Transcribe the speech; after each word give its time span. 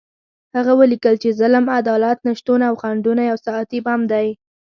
هغه 0.55 0.73
ولیکل 0.81 1.15
چې 1.23 1.35
ظلم، 1.39 1.65
عدالت 1.79 2.17
نشتون 2.27 2.59
او 2.69 2.73
خنډونه 2.81 3.21
یو 3.31 3.37
ساعتي 3.47 3.79
بم 3.85 4.01
دی. 4.11 4.27